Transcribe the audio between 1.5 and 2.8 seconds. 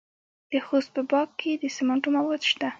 د سمنټو مواد شته.